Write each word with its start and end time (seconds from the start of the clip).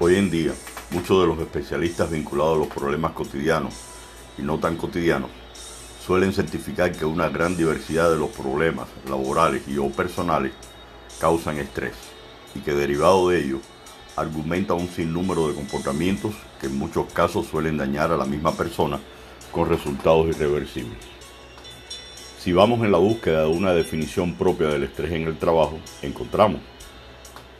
Hoy 0.00 0.14
en 0.14 0.30
día, 0.30 0.52
muchos 0.92 1.20
de 1.20 1.26
los 1.26 1.40
especialistas 1.40 2.08
vinculados 2.08 2.54
a 2.54 2.58
los 2.60 2.68
problemas 2.68 3.10
cotidianos 3.14 3.74
y 4.38 4.42
no 4.42 4.60
tan 4.60 4.76
cotidianos 4.76 5.28
suelen 6.06 6.32
certificar 6.32 6.92
que 6.92 7.04
una 7.04 7.28
gran 7.28 7.56
diversidad 7.56 8.08
de 8.08 8.16
los 8.16 8.30
problemas 8.30 8.86
laborales 9.10 9.66
y 9.66 9.76
o 9.76 9.90
personales 9.90 10.52
causan 11.18 11.58
estrés 11.58 11.94
y 12.54 12.60
que 12.60 12.74
derivado 12.74 13.30
de 13.30 13.40
ello 13.40 13.58
argumenta 14.14 14.74
un 14.74 14.86
sinnúmero 14.88 15.48
de 15.48 15.56
comportamientos 15.56 16.32
que 16.60 16.68
en 16.68 16.78
muchos 16.78 17.12
casos 17.12 17.48
suelen 17.48 17.76
dañar 17.76 18.12
a 18.12 18.16
la 18.16 18.24
misma 18.24 18.52
persona 18.52 19.00
con 19.50 19.68
resultados 19.68 20.28
irreversibles. 20.28 20.98
Si 22.38 22.52
vamos 22.52 22.84
en 22.84 22.92
la 22.92 22.98
búsqueda 22.98 23.42
de 23.42 23.48
una 23.48 23.72
definición 23.72 24.34
propia 24.34 24.68
del 24.68 24.84
estrés 24.84 25.10
en 25.10 25.26
el 25.26 25.38
trabajo, 25.38 25.80
encontramos 26.02 26.60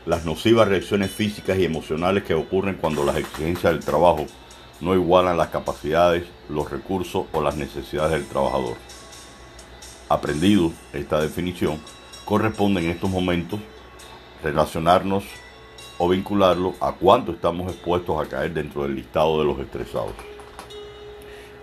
las 0.05 0.25
nocivas 0.25 0.67
reacciones 0.67 1.11
físicas 1.11 1.57
y 1.57 1.65
emocionales 1.65 2.23
que 2.23 2.33
ocurren 2.33 2.75
cuando 2.75 3.03
las 3.03 3.17
exigencias 3.17 3.73
del 3.73 3.83
trabajo 3.83 4.25
no 4.81 4.95
igualan 4.95 5.37
las 5.37 5.49
capacidades, 5.49 6.25
los 6.47 6.71
recursos 6.71 7.25
o 7.31 7.41
las 7.41 7.57
necesidades 7.57 8.11
del 8.11 8.27
trabajador. 8.27 8.77
Aprendido 10.07 10.71
esta 10.93 11.21
definición, 11.21 11.79
corresponde 12.25 12.81
en 12.81 12.89
estos 12.89 13.09
momentos 13.09 13.59
relacionarnos 14.43 15.25
o 15.97 16.07
vincularlo 16.07 16.75
a 16.79 16.93
cuánto 16.93 17.33
estamos 17.33 17.71
expuestos 17.71 18.19
a 18.19 18.29
caer 18.29 18.53
dentro 18.53 18.83
del 18.83 18.95
listado 18.95 19.39
de 19.39 19.45
los 19.45 19.59
estresados. 19.59 20.13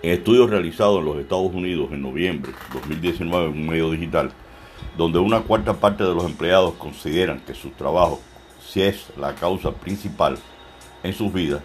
En 0.03 0.13
estudios 0.13 0.51
realizados 0.51 0.99
en 1.01 1.07
los 1.07 1.17
Estados 1.17 1.53
Unidos 1.53 1.89
en 1.91 2.03
noviembre 2.03 2.53
de 2.53 2.81
2019 2.81 3.47
en 3.47 3.53
un 3.53 3.67
medio 3.67 3.91
digital, 3.91 4.31
donde 4.97 5.19
una 5.19 5.41
cuarta 5.41 5.75
parte 5.75 6.05
de 6.05 6.15
los 6.15 6.25
empleados 6.25 6.75
consideran 6.75 7.41
que 7.41 7.55
su 7.55 7.71
trabajo 7.71 8.21
si 8.67 8.83
es 8.83 9.07
la 9.17 9.35
causa 9.35 9.73
principal 9.73 10.39
en 11.03 11.13
sus 11.13 11.33
vidas, 11.33 11.63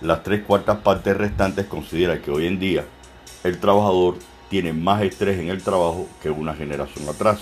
las 0.00 0.22
tres 0.22 0.42
cuartas 0.44 0.78
partes 0.78 1.16
restantes 1.16 1.66
consideran 1.66 2.20
que 2.20 2.30
hoy 2.30 2.46
en 2.46 2.58
día 2.58 2.84
el 3.44 3.58
trabajador 3.58 4.16
tiene 4.48 4.72
más 4.72 5.02
estrés 5.02 5.38
en 5.38 5.48
el 5.48 5.62
trabajo 5.62 6.08
que 6.22 6.30
una 6.30 6.54
generación 6.54 7.08
atrás. 7.08 7.40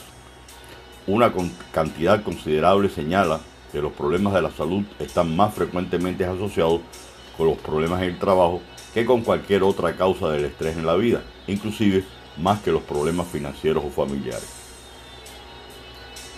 Una 1.06 1.32
cantidad 1.72 2.22
considerable 2.22 2.90
señala 2.90 3.40
que 3.72 3.80
los 3.80 3.92
problemas 3.92 4.34
de 4.34 4.42
la 4.42 4.50
salud 4.50 4.84
están 4.98 5.34
más 5.34 5.54
frecuentemente 5.54 6.24
asociados 6.24 6.80
con 7.36 7.46
los 7.46 7.56
problemas 7.58 8.02
en 8.02 8.10
el 8.10 8.18
trabajo 8.18 8.60
que 8.92 9.06
con 9.06 9.22
cualquier 9.22 9.62
otra 9.62 9.96
causa 9.96 10.28
del 10.28 10.44
estrés 10.44 10.76
en 10.76 10.86
la 10.86 10.96
vida, 10.96 11.22
inclusive 11.46 12.04
más 12.36 12.60
que 12.60 12.72
los 12.72 12.82
problemas 12.82 13.26
financieros 13.28 13.84
o 13.84 13.90
familiares. 13.90 14.67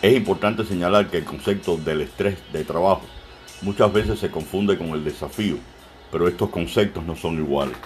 Es 0.03 0.17
importante 0.17 0.65
señalar 0.65 1.09
que 1.11 1.19
el 1.19 1.25
concepto 1.25 1.77
del 1.77 2.01
estrés 2.01 2.39
de 2.55 2.65
trabajo 2.65 3.03
muchas 3.61 3.93
veces 3.93 4.19
se 4.19 4.31
confunde 4.31 4.79
con 4.79 4.89
el 4.89 5.05
desafío, 5.05 5.57
pero 6.11 6.27
estos 6.27 6.49
conceptos 6.49 7.05
no 7.05 7.17
son 7.17 7.37
iguales. 7.37 7.77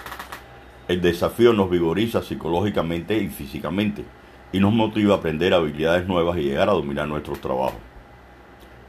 El 0.87 1.01
desafío 1.01 1.51
nos 1.51 1.69
vigoriza 1.69 2.23
psicológicamente 2.23 3.17
y 3.17 3.27
físicamente 3.27 4.05
y 4.53 4.61
nos 4.61 4.71
motiva 4.71 5.15
a 5.15 5.17
aprender 5.17 5.53
habilidades 5.53 6.07
nuevas 6.07 6.37
y 6.37 6.43
llegar 6.43 6.69
a 6.69 6.73
dominar 6.73 7.05
nuestros 7.05 7.41
trabajos. 7.41 7.81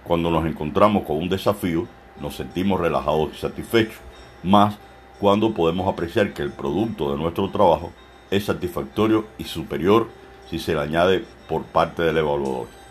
Cuando 0.05 0.31
nos 0.31 0.47
encontramos 0.47 1.03
con 1.03 1.17
un 1.17 1.29
desafío, 1.29 1.89
nos 2.21 2.37
sentimos 2.37 2.81
relajados 2.81 3.31
y 3.35 3.39
satisfechos, 3.39 3.99
más 4.45 4.79
cuando 5.19 5.53
podemos 5.53 5.93
apreciar 5.93 6.33
que 6.33 6.43
el 6.43 6.53
producto 6.53 7.11
de 7.11 7.19
nuestro 7.19 7.51
trabajo 7.51 7.91
es 8.31 8.45
satisfactorio 8.45 9.27
y 9.37 9.45
superior 9.45 10.07
si 10.49 10.61
se 10.61 10.75
le 10.75 10.81
añade 10.81 11.25
por 11.49 11.65
parte 11.65 12.05
del 12.05 12.19
evaluador 12.19 12.86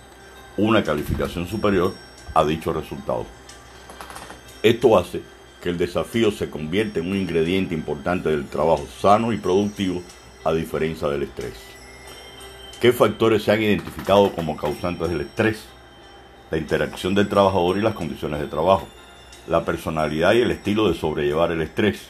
una 0.57 0.83
calificación 0.83 1.47
superior 1.47 1.93
a 2.33 2.43
dicho 2.43 2.73
resultado. 2.73 3.25
Esto 4.63 4.97
hace 4.97 5.21
que 5.61 5.69
el 5.69 5.77
desafío 5.77 6.31
se 6.31 6.49
convierta 6.49 6.99
en 6.99 7.09
un 7.09 7.17
ingrediente 7.17 7.73
importante 7.73 8.29
del 8.29 8.47
trabajo 8.47 8.85
sano 8.99 9.33
y 9.33 9.37
productivo 9.37 10.01
a 10.43 10.53
diferencia 10.53 11.07
del 11.07 11.23
estrés. 11.23 11.55
¿Qué 12.79 12.93
factores 12.93 13.43
se 13.43 13.51
han 13.51 13.61
identificado 13.61 14.31
como 14.33 14.55
causantes 14.55 15.09
del 15.09 15.21
estrés? 15.21 15.65
La 16.51 16.57
interacción 16.57 17.15
del 17.15 17.27
trabajador 17.27 17.77
y 17.77 17.81
las 17.81 17.95
condiciones 17.95 18.39
de 18.39 18.47
trabajo, 18.47 18.87
la 19.47 19.65
personalidad 19.65 20.33
y 20.33 20.41
el 20.41 20.51
estilo 20.51 20.87
de 20.87 20.95
sobrellevar 20.95 21.51
el 21.51 21.61
estrés, 21.61 22.09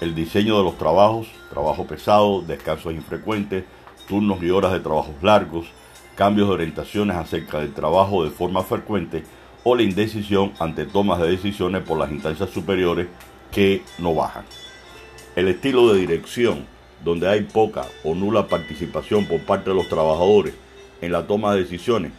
el 0.00 0.14
diseño 0.14 0.56
de 0.56 0.64
los 0.64 0.78
trabajos, 0.78 1.28
trabajo 1.50 1.86
pesado, 1.86 2.42
descansos 2.42 2.92
infrecuentes, 2.92 3.64
turnos 4.08 4.42
y 4.42 4.50
horas 4.50 4.72
de 4.72 4.80
trabajos 4.80 5.14
largos, 5.22 5.66
cambios 6.14 6.48
de 6.48 6.54
orientaciones 6.54 7.16
acerca 7.16 7.60
del 7.60 7.72
trabajo 7.72 8.24
de 8.24 8.30
forma 8.30 8.62
frecuente 8.62 9.24
o 9.64 9.74
la 9.74 9.82
indecisión 9.82 10.52
ante 10.58 10.84
tomas 10.84 11.20
de 11.20 11.30
decisiones 11.30 11.82
por 11.82 11.98
las 11.98 12.10
instancias 12.10 12.50
superiores 12.50 13.08
que 13.50 13.82
no 13.98 14.14
bajan. 14.14 14.44
El 15.36 15.48
estilo 15.48 15.92
de 15.92 16.00
dirección, 16.00 16.66
donde 17.02 17.28
hay 17.28 17.42
poca 17.42 17.84
o 18.04 18.14
nula 18.14 18.46
participación 18.46 19.26
por 19.26 19.40
parte 19.40 19.70
de 19.70 19.76
los 19.76 19.88
trabajadores 19.88 20.54
en 21.00 21.12
la 21.12 21.26
toma 21.26 21.54
de 21.54 21.62
decisiones, 21.62 22.12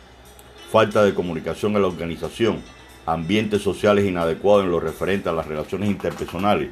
falta 0.72 1.04
de 1.04 1.14
comunicación 1.14 1.76
en 1.76 1.82
la 1.82 1.88
organización, 1.88 2.62
ambientes 3.06 3.62
sociales 3.62 4.06
inadecuados 4.06 4.66
en 4.66 4.72
lo 4.72 4.80
referente 4.80 5.30
a 5.30 5.34
las 5.34 5.48
relaciones 5.48 5.90
interpersonales, 5.90 6.70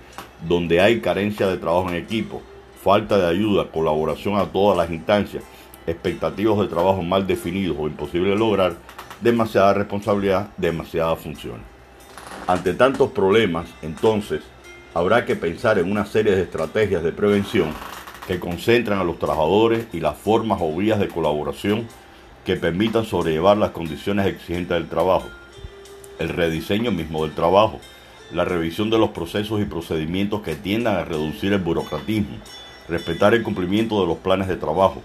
donde 0.47 0.81
hay 0.81 0.99
carencia 0.99 1.47
de 1.47 1.57
trabajo 1.57 1.89
en 1.89 1.95
equipo, 1.95 2.41
falta 2.83 3.17
de 3.17 3.27
ayuda, 3.27 3.71
colaboración 3.71 4.35
a 4.35 4.45
todas 4.45 4.77
las 4.77 4.91
instancias, 4.91 5.43
expectativas 5.87 6.59
de 6.59 6.67
trabajo 6.67 7.01
mal 7.01 7.27
definidos 7.27 7.77
o 7.79 7.87
imposible 7.87 8.29
de 8.29 8.35
lograr, 8.35 8.75
demasiada 9.21 9.73
responsabilidad, 9.73 10.49
demasiadas 10.57 11.19
funciones. 11.19 11.65
Ante 12.47 12.73
tantos 12.73 13.11
problemas, 13.11 13.67
entonces, 13.81 14.41
habrá 14.93 15.25
que 15.25 15.35
pensar 15.35 15.79
en 15.79 15.89
una 15.89 16.05
serie 16.05 16.35
de 16.35 16.43
estrategias 16.43 17.03
de 17.03 17.11
prevención 17.11 17.69
que 18.27 18.39
concentran 18.39 18.99
a 18.99 19.03
los 19.03 19.19
trabajadores 19.19 19.87
y 19.93 19.99
las 19.99 20.17
formas 20.17 20.59
o 20.61 20.75
vías 20.75 20.99
de 20.99 21.07
colaboración 21.07 21.87
que 22.45 22.55
permitan 22.57 23.05
sobrellevar 23.05 23.57
las 23.57 23.71
condiciones 23.71 24.27
exigentes 24.27 24.77
del 24.77 24.89
trabajo, 24.89 25.27
el 26.19 26.29
rediseño 26.29 26.91
mismo 26.91 27.23
del 27.23 27.33
trabajo, 27.33 27.79
la 28.31 28.45
revisión 28.45 28.89
de 28.89 28.97
los 28.97 29.11
procesos 29.11 29.61
y 29.61 29.65
procedimientos 29.65 30.41
que 30.41 30.55
tiendan 30.55 30.97
a 30.97 31.05
reducir 31.05 31.53
el 31.53 31.59
burocratismo, 31.59 32.37
respetar 32.89 33.33
el 33.33 33.43
cumplimiento 33.43 34.01
de 34.01 34.07
los 34.07 34.17
planes 34.17 34.47
de 34.47 34.57
trabajo, 34.57 35.01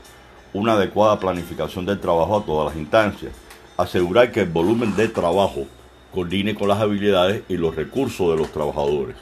una 0.53 0.73
adecuada 0.73 1.19
planificación 1.19 1.87
del 1.87 2.01
trabajo 2.01 2.39
a 2.39 2.45
todas 2.45 2.69
las 2.73 2.77
instancias, 2.77 3.33
asegurar 3.77 4.33
que 4.33 4.41
el 4.41 4.49
volumen 4.49 4.97
de 4.97 5.09
trabajo 5.09 5.67
coordine 6.13 6.55
con 6.55 6.69
las 6.69 6.81
habilidades 6.81 7.43
y 7.49 7.57
los 7.57 7.75
recursos 7.75 8.31
de 8.31 8.37
los 8.37 8.51
trabajadores. 8.53 9.17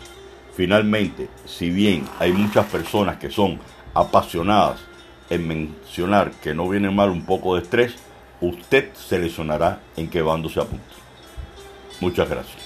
Finalmente, 0.54 1.28
si 1.44 1.70
bien 1.70 2.06
hay 2.18 2.32
muchas 2.32 2.66
personas 2.66 3.18
que 3.18 3.30
son 3.30 3.58
apasionadas 3.92 4.80
en 5.28 5.46
mencionar 5.46 6.30
que 6.42 6.54
no 6.54 6.68
viene 6.68 6.90
mal 6.90 7.10
un 7.10 7.26
poco 7.26 7.54
de 7.54 7.62
estrés, 7.62 7.94
usted 8.40 8.90
seleccionará 8.94 9.80
en 9.96 10.08
qué 10.08 10.22
bando 10.22 10.48
se 10.48 10.60
apunta. 10.60 10.84
Muchas 12.00 12.28
gracias. 12.28 12.65